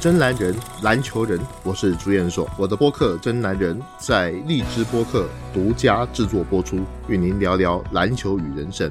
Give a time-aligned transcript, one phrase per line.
[0.00, 2.48] 真男人，篮球人，我是朱彦硕。
[2.56, 8.88] 我的播客《真男人》在荔枝播客独家制作播出，与您聊聊篮球与人生。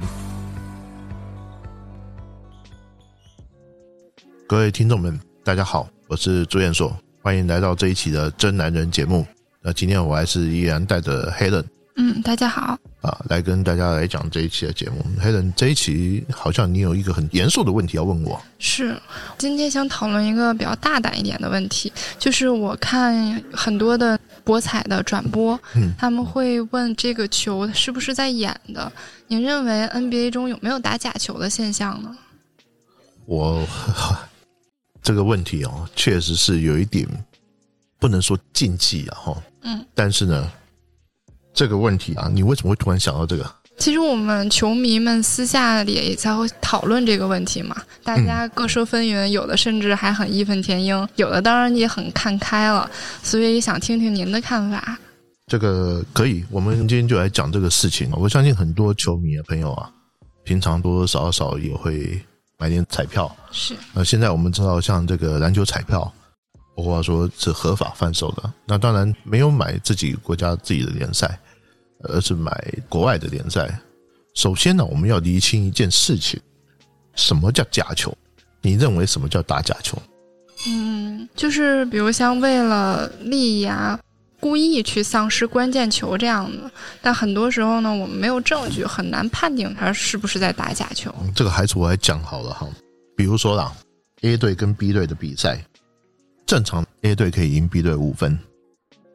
[4.46, 9.26] 各位听众们，大家好，我是朱彦硕，欢迎来到这一期的《真男人》节目。
[9.62, 11.64] 那今天我还是依然带着 Helen。
[11.96, 15.04] 嗯，大家好啊，来跟大家来讲这一期的节目。
[15.20, 18.40] 黑人这一期好像你有一个很严肃的问题要问我。
[18.58, 19.00] 是，
[19.38, 25.58] 今天想讨论一个比较大胆一点的问题，就是我看很多的博彩的转播，
[25.96, 28.90] 他们会问这个球是不是在演的？
[29.28, 32.16] 您认为 NBA 中有没有打假球的现象呢？
[33.26, 33.64] 我
[35.00, 37.06] 这个问题哦，确实是有一点
[38.00, 40.50] 不能说禁忌啊，哈，嗯，但是呢。
[41.58, 43.44] 这个问题啊，你为什么会突然想到这个？
[43.78, 47.74] 其实我们球迷们私下里也才会讨论这个问题嘛，
[48.04, 52.88] 大家各说纷纭，有的甚至还很义愤填膺，有的当然也很看开了，
[53.24, 54.96] 所以想听听您的看法。
[55.48, 58.08] 这个可以，我们今天就来讲这个事情。
[58.12, 59.90] 我相信很多球迷的朋友啊，
[60.44, 62.22] 平常多多少少也会
[62.56, 63.34] 买点彩票。
[63.50, 63.74] 是。
[63.92, 66.12] 那现在我们知道，像这个篮球彩票。
[66.80, 71.36] 或者说是合法贩售的，那当然没有买自己国家自己的联赛，
[72.04, 72.52] 而是买
[72.88, 73.68] 国外的联赛。
[74.34, 76.40] 首先呢，我们要厘清一件事情：
[77.14, 78.16] 什么叫假球？
[78.62, 79.96] 你认为什么叫打假球？
[80.66, 83.98] 嗯，就是比如像为了利益啊，
[84.40, 86.70] 故意去丧失关键球这样的。
[87.00, 91.14] 但很多时候呢，我们没有证据，很难判定他是不是在打假球。
[91.34, 92.68] 这个还是我来讲好了哈。
[93.16, 93.72] 比如说啦
[94.22, 95.62] ，A 队跟 B 队的比赛。
[96.46, 98.38] 正常 A 队可以赢 B 队五分，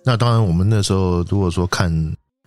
[0.05, 1.91] 那当然我们那时候如果说看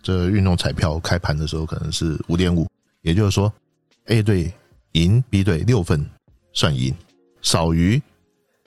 [0.07, 2.65] 这运动彩票开盘的时候可能是五点五，
[3.03, 3.53] 也就是说
[4.05, 4.55] A 队
[4.93, 6.09] 赢 B 队六分
[6.53, 6.95] 算赢，
[7.43, 8.01] 少于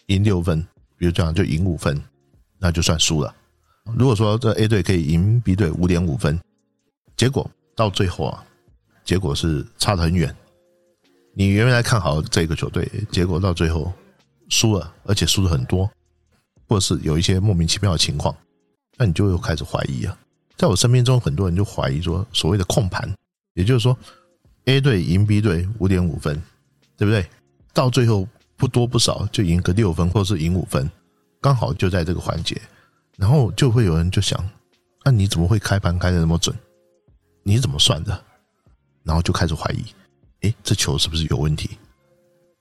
[0.07, 0.61] 赢六分，
[0.97, 1.97] 比如这样就赢五分，
[2.57, 3.33] 那就算输了。
[3.95, 6.37] 如果说这 A 队可以赢 B 队五点五分，
[7.15, 8.45] 结果到最后啊，
[9.05, 10.35] 结果是差得很远。
[11.33, 13.93] 你原来看好这个球队，结果到最后
[14.49, 15.89] 输了，而且输的很多。
[16.67, 18.35] 或者是有一些莫名其妙的情况，
[18.97, 20.19] 那你就又开始怀疑啊。
[20.59, 23.09] 在我身边中，很多人就怀疑说，所谓的控盘，
[23.53, 23.97] 也就是说
[24.65, 26.35] ，A 队赢 B 队五点五分，
[26.97, 27.25] 对不对？
[27.73, 28.27] 到最后
[28.57, 30.91] 不多不少就赢个六分，或者是赢五分，
[31.39, 32.61] 刚好就在这个环节，
[33.15, 34.37] 然后就会有人就想，
[35.05, 36.53] 那你怎么会开盘开的那么准？
[37.43, 38.21] 你怎么算的？
[39.03, 39.85] 然后就开始怀疑，
[40.41, 41.69] 哎，这球是不是有问题？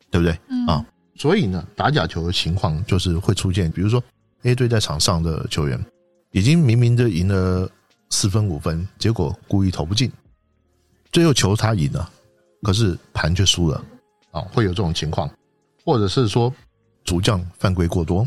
[0.09, 0.39] 对不对？
[0.69, 0.87] 啊。
[1.17, 4.01] 所以呢，打假球的情况就是会出现，比如说
[4.45, 5.85] A 队在场上的球员
[6.31, 7.69] 已经明明就赢了
[8.11, 10.11] 四分五分，结果故意投不进，
[11.13, 12.11] 最后球他赢了，
[12.63, 13.85] 可是盘却输了，
[14.31, 15.31] 啊，会有这种情况，
[15.85, 16.53] 或者是说
[17.05, 18.27] 主将犯规过多，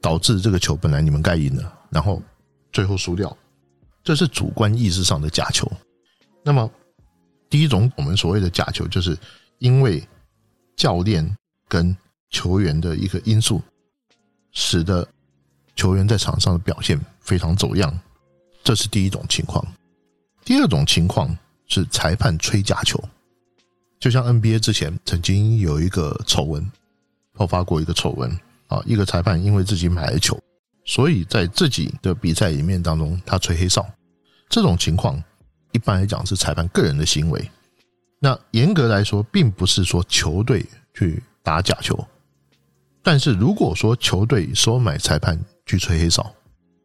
[0.00, 2.22] 导致这个球本来你们该赢的，然后
[2.72, 3.36] 最后输掉，
[4.02, 5.70] 这是主观意识上的假球。
[6.42, 6.70] 那么
[7.50, 9.18] 第一种我们所谓的假球，就是
[9.58, 10.02] 因为
[10.76, 11.36] 教练。
[11.68, 11.96] 跟
[12.28, 13.62] 球员的一个因素，
[14.50, 15.08] 使得
[15.74, 17.98] 球员在场上的表现非常走样，
[18.62, 19.64] 这是第一种情况。
[20.44, 21.36] 第二种情况
[21.66, 23.02] 是裁判吹假球，
[23.98, 26.70] 就像 NBA 之前曾经有一个丑闻，
[27.34, 28.30] 爆发过一个丑闻
[28.68, 30.38] 啊，一个裁判因为自己买了球，
[30.84, 33.86] 所以在自己的比赛里面当中他吹黑哨，
[34.48, 35.22] 这种情况
[35.72, 37.50] 一般来讲是裁判个人的行为，
[38.18, 40.64] 那严格来说并不是说球队
[40.94, 41.22] 去。
[41.44, 42.06] 打假球，
[43.02, 45.36] 但是如果说球队收买裁判
[45.66, 46.32] 去吹黑哨，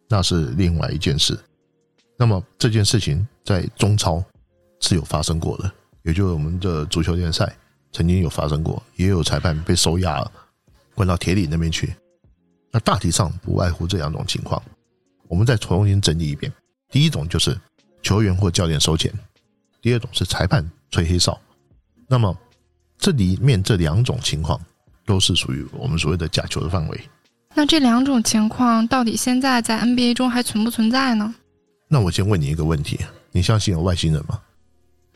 [0.08, 1.40] 那是另外一件事。
[2.18, 4.24] 那么这件事情在中超
[4.82, 5.72] 是有发生过的，
[6.04, 7.56] 也就是我们的足球联赛
[7.92, 10.32] 曾经有发生过，也有裁判被收押了，
[10.96, 11.96] 关到铁岭那边去。
[12.72, 14.62] 那大体上不外乎这两种情况，
[15.28, 16.52] 我们再重新整理一遍：
[16.90, 17.60] 第一种就是
[18.02, 19.12] 球员或教练收钱；
[19.82, 21.40] 第二种是裁判吹黑哨。
[22.08, 22.38] 那么。
[23.00, 24.60] 这里面这两种情况
[25.06, 27.00] 都是属于我们所谓的假球的范围。
[27.54, 31.36] 那这两种情况到底现在在 NBA 中还存不存在呢？
[31.88, 33.00] 那我先问你一个问题：
[33.32, 34.42] 你相信有外星人吗？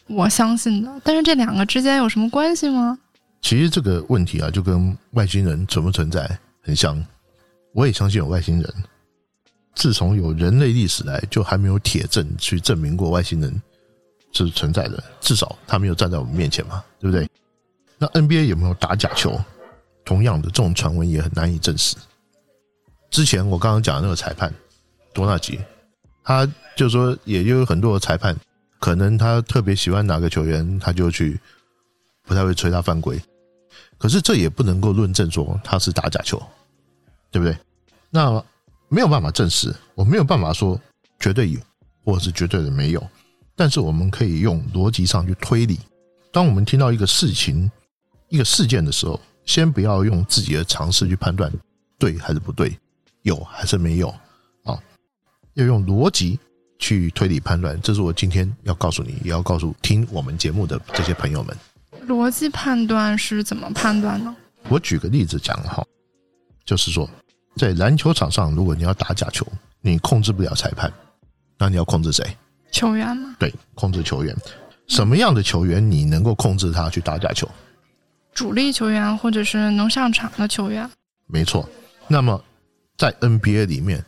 [0.08, 2.98] 我相信的，但是这两个之间有什么关系吗？
[3.42, 7.04] 其实这个问题啊，就跟外星人存不存在很像。
[7.74, 8.74] 我也相信有外星人。
[9.74, 13.62] 自从有人类历史来，就还没有铁证去证明过外星人
[14.34, 17.28] 是存在的，至少他没有站在我们面前嘛，对不对？
[17.98, 19.40] 那 NBA 有没有打假球？
[20.04, 21.96] 同样的，这种传闻也很难以证实。
[23.10, 24.54] 之前我刚刚讲的那个裁判
[25.14, 25.60] 多纳吉，
[26.24, 28.36] 他就说，也就有很多裁判，
[28.80, 31.40] 可能他特别喜欢哪个球员，他就去
[32.24, 33.20] 不太会吹他犯规。
[33.98, 36.42] 可是这也不能够论证说他是打假球，
[37.30, 37.56] 对不对？
[38.10, 38.44] 那
[38.90, 40.80] 没有办法证实，我没有办法说
[41.20, 41.60] 绝对有，
[42.04, 43.08] 或是绝对的没有。
[43.56, 45.80] 但是我们可以用逻辑上去推理。
[46.32, 47.70] 当我们听到一个事情、
[48.30, 51.52] 一个事件的时候，先不要用自己的常识去判断
[52.00, 52.76] 对还是不对，
[53.22, 54.14] 有还是没有？
[55.54, 56.40] 要用逻辑
[56.80, 57.80] 去推理判断。
[57.82, 61.56] 这是我今天要告诉你，也要告诉听我们节目的这些朋友们。
[62.08, 64.36] 逻辑判断是怎么判断呢？
[64.70, 65.86] 我举个例子讲哈，
[66.66, 67.10] 就是说，
[67.56, 69.46] 在篮球场上，如果你要打假球，
[69.82, 70.92] 你控制不了裁判，
[71.58, 72.26] 那你要控制谁？
[72.72, 73.36] 球员吗？
[73.38, 74.36] 对，控制球员。
[74.88, 77.50] 什么样的球员你能够控制他去打假球？
[78.34, 80.90] 主力球员或者是能上场的球员。
[81.28, 81.68] 没错。
[82.08, 82.42] 那么
[82.98, 84.04] 在 NBA 里面，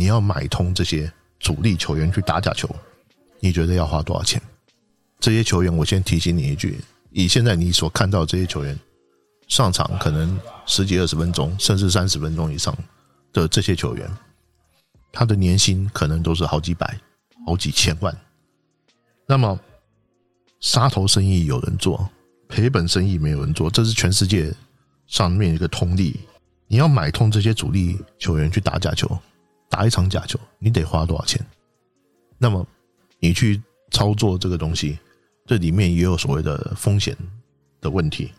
[0.00, 2.66] 你要买通这些主力球员去打假球，
[3.38, 4.40] 你觉得要花多少钱？
[5.18, 6.80] 这些球员，我先提醒你一句：
[7.10, 8.74] 以现在你所看到这些球员
[9.46, 12.74] 上场可能十几二十分钟，甚至三十分钟以上
[13.30, 14.10] 的这些球员，
[15.12, 16.98] 他的年薪可能都是好几百。
[17.46, 18.16] 好几千万，
[19.26, 19.58] 那么
[20.60, 22.08] 杀头生意有人做，
[22.48, 24.50] 赔本生意没有人做，这是全世界
[25.06, 26.20] 上面一个通例。
[26.68, 29.18] 你要买通这些主力球员去打假球，
[29.70, 31.40] 打一场假球，你得花多少钱？
[32.36, 32.66] 那么
[33.20, 34.98] 你去操作这个东西，
[35.46, 37.16] 这里面也有所谓的风险
[37.80, 38.32] 的问题。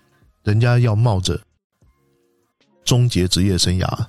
[0.44, 1.40] 人家要冒着
[2.84, 4.06] 终结职业生涯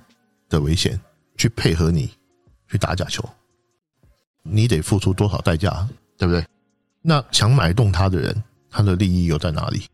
[0.49, 1.01] 的危险
[1.37, 2.11] 去配合你
[2.69, 3.23] 去打假球。
[4.43, 5.89] 你得付出多少代价，
[6.19, 6.45] 对不对？
[7.01, 9.87] 那想买动他的人，他的利益又在哪里？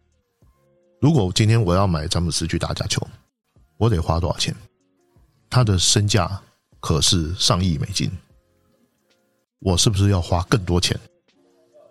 [1.01, 3.07] 如果今天我要买詹姆斯去打假球，
[3.77, 4.55] 我得花多少钱？
[5.51, 6.41] 他的身价
[6.81, 8.11] 可是上亿美金，
[9.59, 10.99] 我是不是要花更多钱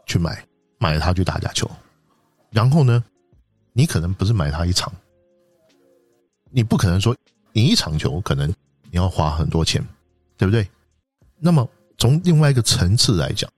[0.06, 0.46] 去买
[0.78, 1.70] 买他去打假球？
[2.52, 3.04] 然后呢，
[3.74, 4.92] 你可能不是买他一场，
[6.52, 7.16] 你不可能说
[7.54, 9.86] 赢一场球，可能你要花很多钱，
[10.38, 10.68] 对不对？
[11.40, 11.68] 那么。
[12.00, 13.52] 从另外一个层次来讲，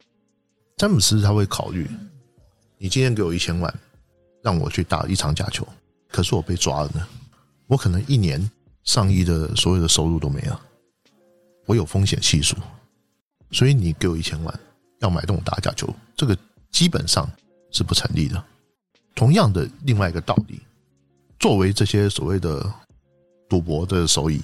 [0.78, 1.86] 詹姆斯他会考虑：
[2.78, 3.80] 你今天给我一千万，
[4.42, 5.68] 让我去打一场假球，
[6.08, 7.06] 可是我被抓了呢，
[7.68, 8.50] 我可能一年
[8.86, 10.62] 上亿的所有的收入都没了，
[11.70, 12.58] 我有风险系数，
[13.52, 14.60] 所以你给我一千万
[15.02, 16.36] 要买动我打假球，这个
[16.72, 17.30] 基本上
[17.70, 18.44] 是不成立的。
[19.14, 20.60] 同样的，另外一个道理，
[21.38, 22.74] 作为这些所谓的
[23.48, 24.42] 赌博的收益，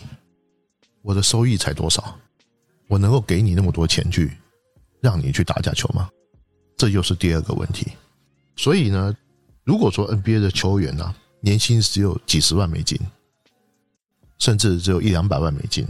[1.01, 2.15] 我的收益才多少？
[2.87, 4.37] 我能够给你那么多钱去
[5.01, 6.07] 让你去打假球吗？
[6.77, 7.87] 这又是第二个问题。
[8.55, 9.17] 所以呢，
[9.63, 12.99] 如果说 NBA 的球员呢年薪只有几十万美金，
[14.37, 15.87] 甚至只有一两百万美金，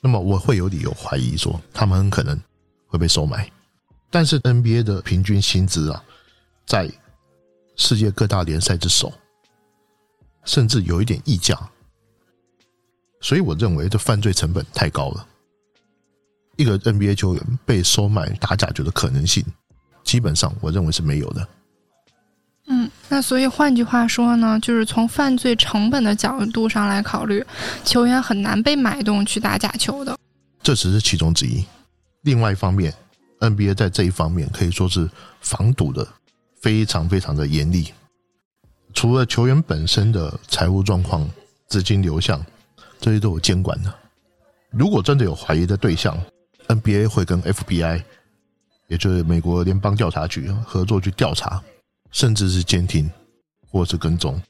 [0.00, 2.40] 那么我会有理由怀疑说他们很可能
[2.86, 3.50] 会被收买。
[4.10, 6.02] 但是 NBA 的平均薪资啊，
[6.66, 6.90] 在
[7.76, 9.12] 世界各大联赛之首，
[10.44, 11.56] 甚至有一点溢价，
[13.20, 15.26] 所以我认为这犯罪成本太高了。
[16.56, 19.44] 一个 NBA 球员被收买打假球的可能性，
[20.02, 21.48] 基本上我认为是没有的。
[23.10, 27.44] 那所以换句话说呢，就是从犯罪成本的角度上来考虑，
[27.84, 30.16] 球员很难被买动去打假球的。
[30.62, 31.64] 这只是其中之一。
[32.22, 32.94] 另外一方面
[33.40, 35.10] ，NBA 在这一方面可以说是
[35.40, 36.06] 防堵的
[36.60, 37.92] 非常非常的严厉。
[38.94, 41.28] 除了球员本身的财务状况、
[41.66, 42.44] 资金流向，
[43.00, 43.92] 这些都有监管的。
[44.70, 46.16] 如果真的有怀疑的对象
[46.68, 48.02] ，NBA 会跟 FBI，
[48.86, 51.60] 也就是美国联邦调查局合作去调查，
[52.10, 53.10] 甚至是监听
[53.70, 54.40] 或是跟踪。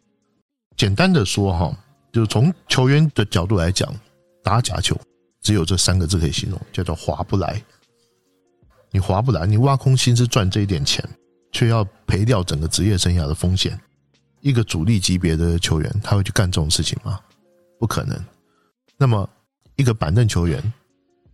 [0.76, 1.76] 简单的说，哈，
[2.12, 3.94] 就是从球员的角度来讲，
[4.42, 4.98] 打假球
[5.42, 7.62] 只有这三个字可以形容，叫做划不来。
[8.90, 11.06] 你划不来，你挖空心思赚这一点钱，
[11.52, 13.78] 却要赔掉整个职业生涯的风险。
[14.40, 17.20] 一个主力级别的球员，他会去干这种事情吗？
[17.78, 18.18] 不可能。
[18.96, 19.28] 那么，
[19.76, 20.72] 一个板凳球员。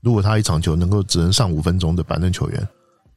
[0.02, 2.68] 如果他一场球能够只能上五分钟的板凳球员，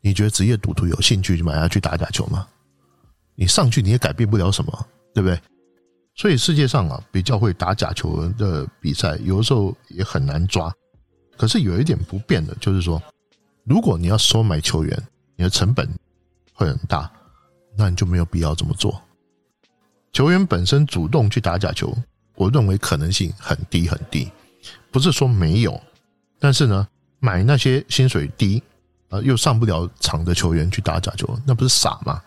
[0.02, 2.48] 你觉得职业赌徒有兴趣去买他去打假球吗？
[3.40, 5.40] 你上去你也改变不了什么，对不对？
[6.14, 10.70] 所以世界上啊，比较会打假球的比赛，有的时候也很难抓。
[11.38, 13.02] 可是有一点不变的，就是说，
[13.64, 15.90] 如果你要收买球员，你的成本
[16.54, 17.10] 会很大，
[17.78, 19.02] 那你就没有必要这么做。
[20.12, 21.96] 球员本身主动去打假球，
[22.36, 24.30] 我认为可能性很低很低，
[24.92, 25.80] 不是说没有。
[26.40, 26.86] 但是呢，
[27.20, 28.62] 买那些薪水低
[29.08, 32.22] 啊又上不了场的球员去打假球，那不是傻吗？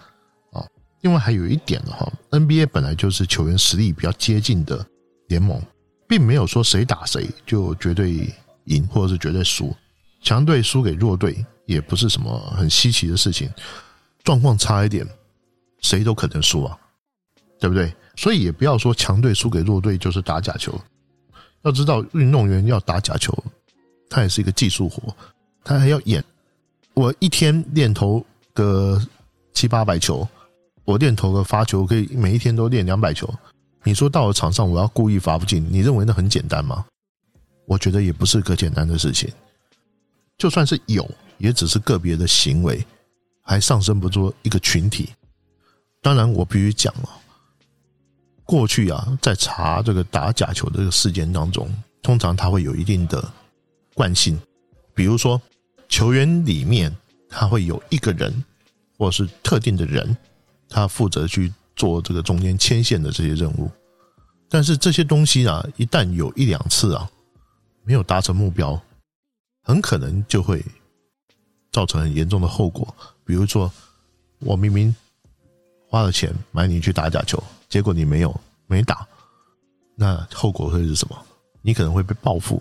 [1.02, 4.84] 另外还有一点的话，NBA 本来就是球员实力比较接近的
[5.28, 5.60] 联盟，
[6.08, 8.32] 并没有说谁打谁就绝对
[8.64, 9.74] 赢或者是绝对输，
[10.22, 13.50] 强队输给弱队也不是什么很稀奇的事情，
[14.24, 15.06] 状况差一点，
[15.80, 16.78] 谁都可能输啊，
[17.58, 17.92] 对不对？
[18.16, 20.80] 所以也不要说强队输给弱队就是打假球。
[21.62, 23.36] 要知道，运动员要打假球，
[24.10, 25.14] 他也是一个技术活，
[25.64, 26.22] 他还要演。
[26.94, 29.00] 我一天练投个
[29.54, 30.28] 七八百球，
[30.84, 33.32] 我练投个发球可以每一天都练两百球。
[33.84, 36.84] 你说到了场上，我要故意罚不进，你认为那很简单吗？
[37.66, 39.30] 我觉得也不是个简单的事情。
[40.38, 41.08] 就算是有，
[41.38, 42.84] 也只是个别的行为，
[43.42, 45.10] 还上升不出一个群体。
[46.00, 47.08] 当然，我必须讲了，
[48.44, 51.68] 过去啊，在查这个打假球的这个事件当中，
[52.02, 53.32] 通常他会有一定的
[53.94, 54.36] 惯性，
[54.94, 55.40] 比如说
[55.88, 56.92] 球员里面
[57.28, 58.44] 他会有一个人，
[58.98, 60.16] 或是特定的人，
[60.72, 63.70] 他负责去做这个中间牵线的这些任务。
[64.48, 67.10] 但是这些东西啊，一旦有一两次啊，
[67.84, 68.80] 没有达成目标。
[69.64, 70.60] 很可能就会
[71.70, 72.92] 造成很严重的后果，
[73.24, 73.70] 比如说，
[74.40, 74.92] 我明明
[75.88, 79.06] 花了钱买你去打假球，结果你没有没打，
[79.94, 81.16] 那后果会是什么？
[81.62, 82.60] 你可能会被报复，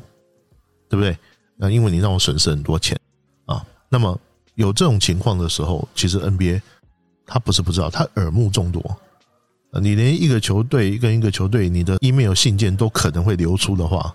[0.87, 1.17] 对不对？
[1.55, 2.95] 那因为你让我损失很多钱
[3.47, 3.65] 啊。
[3.89, 4.15] 那么
[4.53, 6.61] 有这种情况的时候，其实 NBA
[7.31, 8.83] 他不是不知道，他耳目众多。
[9.81, 14.13] 你连一个球队跟一个球队，你的 email 信件都可能会流出的话，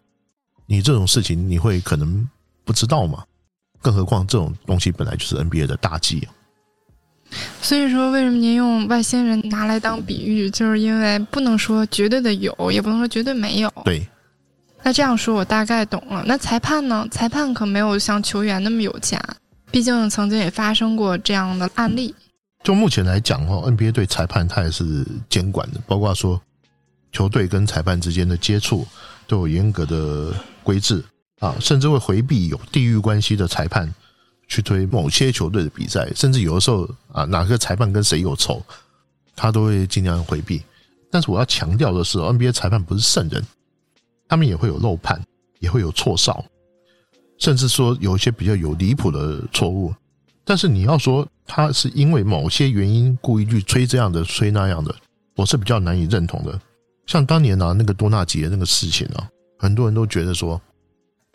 [0.66, 2.28] 你这种事情你会可能。
[2.66, 3.22] 不知道吗？
[3.80, 6.26] 更何况这种东西本来就是 NBA 的大忌。
[7.62, 10.50] 所以说，为什么您用外星人拿来当比喻？
[10.50, 13.72] 就是因为不能说绝对的有，也不能说绝对没有。
[13.84, 14.04] 对。
[14.82, 16.24] 那这样说，我大概懂了。
[16.26, 17.06] 那裁判呢？
[17.08, 19.24] 裁判可没有像球员那么有钱，
[19.70, 22.12] 毕竟曾经也发生过这样的案例。
[22.66, 26.42] 就目前来讲哦，NBA 对裁判他也是监管的，包括说
[27.12, 28.84] 球队跟裁判之间的接触
[29.28, 31.00] 都有严格的规制。
[31.38, 33.94] 啊，甚至会回避有地域关系的裁判
[34.48, 38.60] 去推某些球队的比赛，甚至有的时候啊，哪个裁判跟谁有仇，
[39.36, 40.60] 他都会尽量回避。
[41.08, 43.46] 但是我要强调的是，NBA 裁判不是圣人，
[44.26, 45.22] 他们也会有漏判，
[45.60, 46.44] 也会有错哨，
[47.38, 49.94] 甚至说有一些比较有离谱的错误。
[50.46, 54.94] 但是你要说他是因为某些原因故意去吹这样的、吹那样的，
[55.34, 56.58] 我是比较难以认同的。
[57.04, 60.58] 像当年啊那个多纳吉那个事情啊，很多人都觉得说。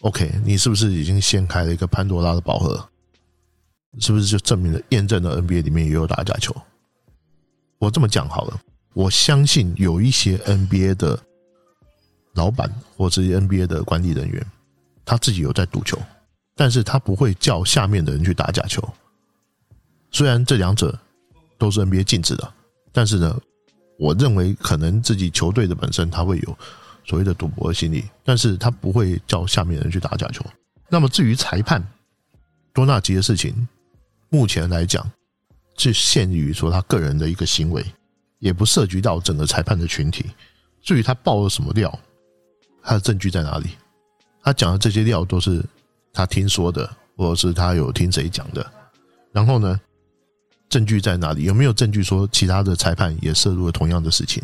[0.01, 2.89] OK，你是不是已经掀开了一个潘多拉的宝盒？
[3.99, 6.55] 是不是就证明了、验证了 NBA 里面也有打假球？
[7.77, 8.59] 我这么讲好了，
[8.93, 11.19] 我相信有一些 NBA 的
[12.33, 14.43] 老板或者 NBA 的管理人员，
[15.05, 15.99] 他自己有在赌球，
[16.55, 18.81] 但是他不会叫下面的人去打假球。
[20.11, 20.97] 虽然这两者
[21.57, 22.53] 都是 NBA 禁止的，
[22.91, 23.39] 但是呢，
[23.97, 26.57] 我认为可能自己球队的本身他会有。
[27.03, 30.45] 所谓的赌博的心理，但是他不会叫下面人去打假球。
[30.87, 31.83] 那么至于裁判
[32.73, 33.67] 多纳吉的事情，
[34.29, 35.11] 目前来讲
[35.77, 37.83] 是限于说他个人的一个行为，
[38.37, 40.27] 也不涉及到整个裁判的群体。
[40.83, 41.99] 至于他爆了什么料，
[42.83, 43.71] 他的证据在哪里？
[44.43, 45.65] 他讲的这些料都是
[46.13, 46.87] 他听说的，
[47.17, 48.71] 或者是他有听谁讲的。
[49.31, 49.81] 然后呢，
[50.71, 51.43] 证据在哪里？
[51.43, 54.41] 有没有证据说其他的裁判也涉入了同样的事情？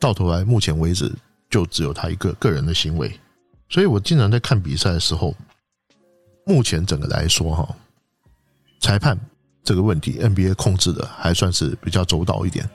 [0.00, 1.12] 到头来，目前为止
[1.50, 3.20] 就只有他一个个人的行为，
[3.68, 5.36] 所以我经常在看比赛的时候，
[6.46, 7.76] 目前整个来说哈，
[8.80, 9.18] 裁判
[9.62, 12.66] 这个问题，NBA 控制的还算是比较周到一点。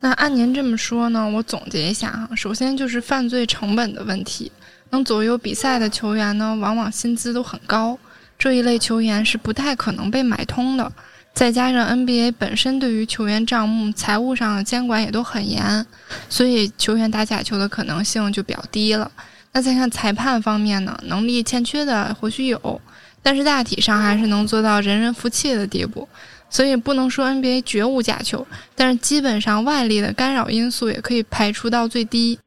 [0.00, 4.50] 那按您这么说呢，我总结一下哈，首先就是犯罪成本的问题，
[4.90, 7.96] 能左右比赛的球员呢，往往薪资都很高，
[8.42, 10.92] 这一类球员是不太可能被买通的。
[11.32, 15.86] 再加上 NBA 本身对于球员账目、财务上的监管也都很严，
[16.28, 19.08] 所以球员打假球的可能性就比较低了。
[19.52, 22.80] 那再看裁判方面呢，能力欠缺的或许有，
[23.22, 26.08] 但是大体上还是能做到人人服气的地步。
[26.50, 28.44] 所以不能说 NBA 绝无假球，
[28.74, 32.40] 但是基本上外力的干扰因素也可以排除到最低。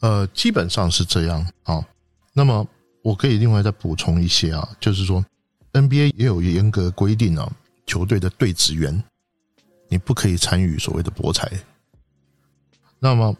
[0.00, 1.82] 呃，基本上是这样啊。
[2.34, 2.68] 那么
[3.08, 5.24] 我可以另外再补充一些啊，就是说
[5.72, 7.50] NBA 也有严格规定啊。
[7.86, 9.02] 球队的对职员，
[9.88, 11.50] 你不可以参与所谓的博彩。
[12.98, 13.34] 那么，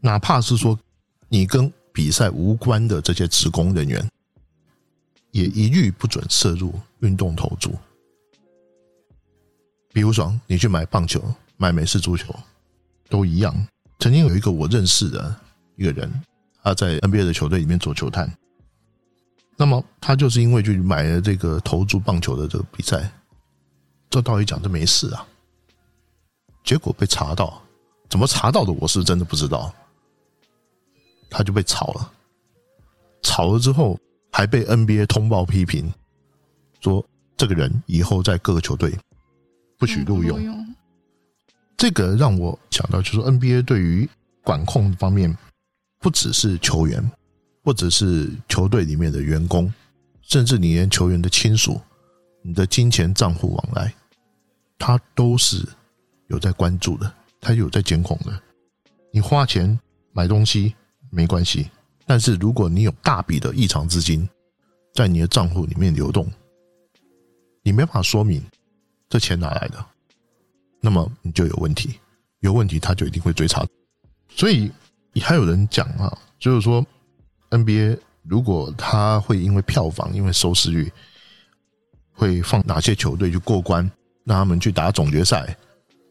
[0.00, 0.78] 哪怕是说
[1.28, 4.08] 你跟比赛无关的这些职工人员，
[5.32, 7.76] 也一律不准涉入运动投注。
[9.92, 11.22] 比如说，你去买棒球、
[11.58, 12.34] 买美式足球，
[13.10, 13.54] 都一样。
[13.98, 15.36] 曾经有一个我认识的
[15.76, 16.10] 一个人，
[16.62, 18.34] 他在 NBA 的球队里面做球探。
[19.60, 23.12] 那么，他就是因为去买了这个投注棒球的这个比赛。
[24.08, 25.28] 这道理讲，这没事啊。
[26.64, 27.60] 结果被查到，
[28.08, 28.72] 怎么查到的？
[28.72, 29.70] 我是真的不知道。
[31.28, 32.10] 他就被炒了，
[33.22, 34.00] 炒了之后
[34.32, 35.92] 还被 NBA 通报批评，
[36.80, 37.04] 说
[37.36, 38.98] 这个人以后在各个球队
[39.76, 40.74] 不许录用。
[41.76, 44.08] 这个让我想到，就是 NBA 对于
[44.42, 45.36] 管控方面
[45.98, 47.12] 不只是球员，
[47.62, 49.72] 或者是球队里面的员工，
[50.22, 51.80] 甚至你连球员的亲属，
[52.42, 53.92] 你的金钱账户往来，
[54.78, 55.66] 他都是
[56.28, 58.40] 有在关注的，他有在监控的。
[59.12, 59.78] 你花钱
[60.12, 60.74] 买东西
[61.10, 61.68] 没关系，
[62.06, 64.28] 但是如果你有大笔的异常资金
[64.94, 66.30] 在你的账户里面流动，
[67.62, 68.42] 你没法说明
[69.08, 69.84] 这钱哪来的，
[70.80, 71.98] 那么你就有问题，
[72.38, 73.66] 有问题他就一定会追查。
[74.28, 74.70] 所以
[75.20, 76.86] 还有人讲啊，就是说
[77.50, 80.92] NBA 如果他会因为票房、因为收视率，
[82.12, 83.90] 会放哪些球队去过关，
[84.24, 85.56] 让他们去打总决赛，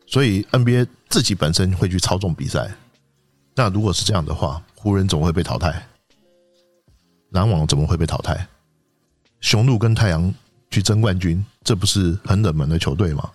[0.06, 2.70] 所以 NBA 自己本身会去操纵比赛。
[3.56, 5.86] 那如果是这样的话，湖人怎么会被淘汰？
[7.30, 8.48] 篮网怎么会被淘汰？
[9.40, 10.34] 雄鹿跟太阳
[10.72, 13.30] 去争冠军，这不是很冷门的球队吗？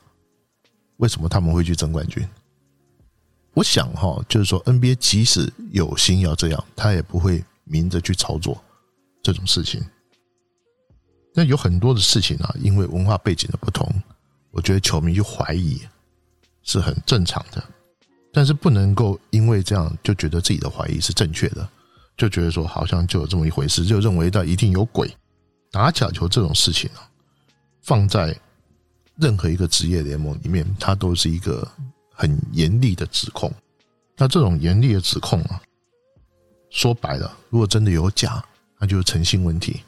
[0.97, 2.29] 为什么他们会去争冠军？
[3.53, 8.63] 我想哈，就是说 NBA 即使有心要这样，他也不会明着去操作
[9.23, 9.85] 这种事情。
[11.35, 13.89] 那有很多的事情啊，因为文化背景的不同，
[14.51, 15.81] 我觉得球迷去怀疑
[16.63, 17.63] 是很正常的。
[18.33, 21.69] 但是不能够因为这样就觉得自己的怀疑是正确的，
[22.17, 25.09] 就觉得说好像就有这么一回事，就认为到一定有鬼。
[25.71, 27.09] 打假球这种事情啊，
[27.83, 28.37] 放在
[29.17, 31.69] 任何一个职业联盟里面，它都是一个
[32.13, 33.53] 很严厉的指控。
[34.17, 35.61] 那这种严厉的指控啊，
[36.75, 38.45] 说白了，如果真的有假，
[38.81, 39.81] 那就是诚信问题。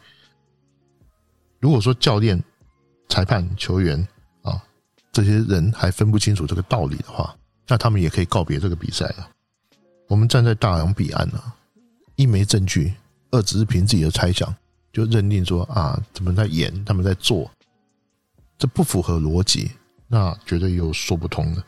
[1.59, 2.40] 如果说教练、
[3.09, 4.07] 裁判、球员
[4.43, 4.62] 啊
[5.11, 9.28] 这些人还分不清楚这个道理的话，那他们也可以告别这个比赛了。
[10.07, 11.43] 我们站在大洋彼岸呢，
[12.14, 12.95] 一没证据，
[13.33, 14.55] 二只是凭自己的猜想，
[14.93, 17.50] 就认定说啊，他们在演，他们在做，
[18.57, 19.73] 这不符合逻辑，
[20.07, 21.64] 那绝对有说不通的。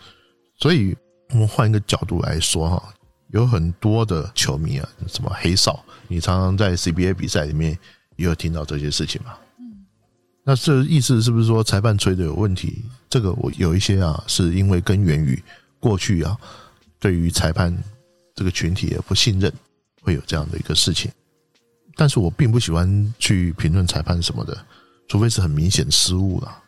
[0.61, 0.97] 所以，
[1.31, 2.95] 我们换一个角度来说哈，
[3.33, 7.79] 有很多的球迷啊，什么黑哨，你常常在 CBA 比赛里面
[8.17, 9.35] 也有听到这些事情嘛。
[9.59, 9.85] 嗯，
[10.45, 12.85] 那这意思是不是说裁判吹的有问题？
[13.09, 15.43] 这个我有一些啊，是因为根源于。
[15.81, 16.37] 过去啊，
[16.99, 17.73] 对于裁判
[18.35, 19.53] 这个群体的不信任，
[20.03, 21.09] 会有这样的一个事情。
[21.95, 24.59] 但是我并不喜欢去评论裁判什么的，
[25.07, 26.65] 除非是很明显失误了。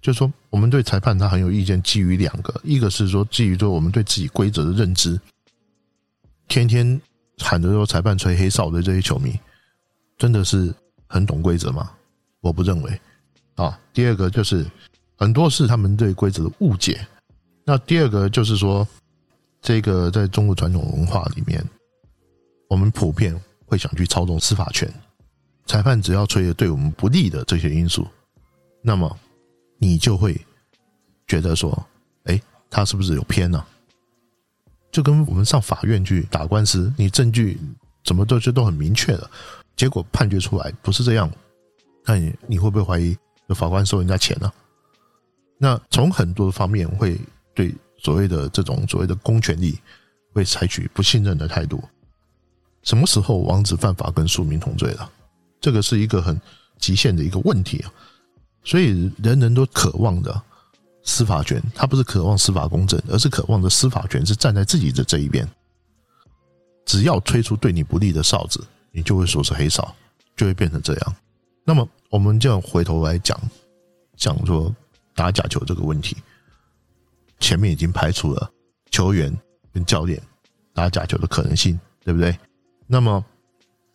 [0.00, 5.20] 就是说，我们对裁判他很有意见，基于两个，一个是说基于说我们对自己规则的认知，
[6.48, 7.00] 天天
[7.38, 9.38] 喊着说裁判吹黑哨的这些球迷，
[10.18, 10.74] 真的是
[11.06, 11.90] 很懂规则吗？
[12.40, 13.00] 我不认为。
[13.56, 14.66] 啊，第二个就是
[15.16, 17.06] 很多是他们对规则的误解。
[17.64, 18.86] 那第二个就是说，
[19.62, 21.64] 这个在中国传统文化里面，
[22.68, 24.92] 我们普遍会想去操纵司法权。
[25.66, 28.06] 裁判只要吹对我们不利的这些因素，
[28.82, 29.18] 那么
[29.78, 30.38] 你就会
[31.26, 31.86] 觉得说，
[32.24, 33.64] 哎，他是不是有偏呢？
[34.94, 37.58] 就跟我们上法院去打官司，你证据
[38.04, 39.28] 怎么都就都很明确的，
[39.76, 41.28] 结果判决出来不是这样，
[42.06, 43.16] 那你你会不会怀疑
[43.54, 44.52] 法官收人家钱呢？
[45.58, 47.20] 那从很多方面会。
[47.56, 49.78] 对所谓的这种所谓的公权力，
[50.32, 51.80] 会采取不信任的态度。
[52.82, 55.08] 什么时候王子犯法跟庶民同罪了？
[55.60, 56.36] 这个是一个很
[56.80, 57.92] 极限的一个问题啊！
[58.64, 60.42] 所以人人都渴望的
[61.04, 65.48] 司法权，他不是渴望司法公正，而是渴望着司法权是站在自己的这一边。
[66.86, 69.94] 只要吹出对你不利的哨子，你就会说是黑哨，
[70.36, 71.16] 就会变成这样。
[71.64, 73.38] 那么我们就要回头来讲，
[74.16, 74.74] 讲说
[75.14, 76.16] 打假球这个问题。
[77.40, 78.50] 前面已经排除了
[78.90, 79.34] 球员
[79.72, 80.20] 跟教练
[80.72, 82.38] 打假球的可能性，对不对？
[82.86, 83.22] 那么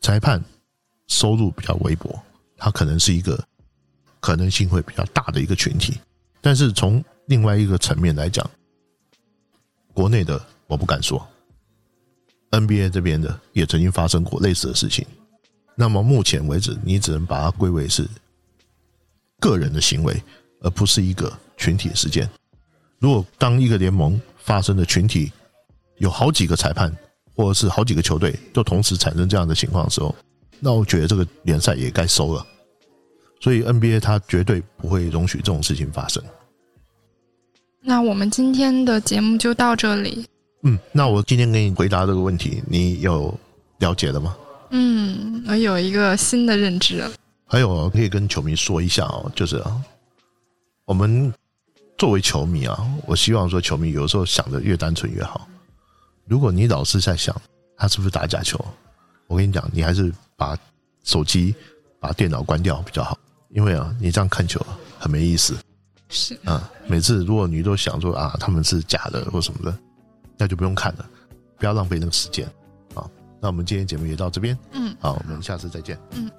[0.01, 0.43] 裁判
[1.07, 2.19] 收入比较微薄，
[2.57, 3.43] 他可能是一个
[4.19, 5.99] 可能性会比较大的一个群体。
[6.41, 8.49] 但是从另外一个层面来讲，
[9.93, 11.27] 国内的我不敢说
[12.51, 15.05] ，NBA 这边的也曾经发生过类似的事情。
[15.75, 18.07] 那么目前为止，你只能把它归为是
[19.39, 20.21] 个人的行为，
[20.61, 22.29] 而不是一个群体事件。
[22.99, 25.31] 如果当一个联盟发生的群体
[25.97, 26.93] 有好几个裁判，
[27.33, 30.13] 或者是好几个球队都同时产生这样的情况的时候，
[30.59, 32.45] 那我觉得这个联赛也该收了。
[33.39, 36.23] 所以 NBA 它绝对不会容许这种事情发生。
[37.81, 40.25] 那我们今天的节目就到这里。
[40.63, 43.33] 嗯，那我今天给你回答这个问题，你有
[43.79, 44.35] 了解了吗？
[44.71, 47.03] 嗯，我有一个新的认知。
[47.45, 49.63] 还有可以跟球迷说一下哦，就是
[50.85, 51.33] 我们。
[51.97, 55.45] 作为球迷啊，我希望说球迷有时候想的越单纯越好。
[56.23, 57.35] 如果你老是在想
[57.75, 58.57] 他是不是打假球，
[59.27, 60.57] 我跟你讲，你还是把
[61.03, 61.53] 手机、
[61.99, 63.19] 把电脑关掉比较好。
[63.49, 64.59] 因为啊，你这样看球
[64.97, 65.55] 很没意思。
[66.09, 69.77] 是啊，每次如果你都想说啊他们是假的或什么的，
[70.37, 71.07] 那就不用看了，
[71.57, 72.47] 不要浪费那个时间
[72.95, 73.05] 啊。
[73.39, 76.29] 那我们今天节目也到这边，嗯，好，我们下次再见，嗯。